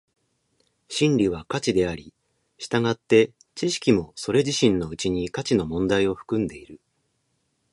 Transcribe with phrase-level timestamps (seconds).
[0.87, 2.11] 真理は価値であり、
[2.57, 6.81] 従って知識もそれ自身のうちに価値の問題を含んでいる。